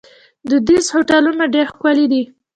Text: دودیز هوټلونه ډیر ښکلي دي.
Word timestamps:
دودیز 0.49 0.85
هوټلونه 0.95 1.43
ډیر 1.53 1.67
ښکلي 1.73 2.05
دي. 2.11 2.23